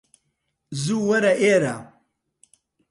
زوو 0.81 0.99
وەرە 1.09 1.33
ئێرە 1.43 1.75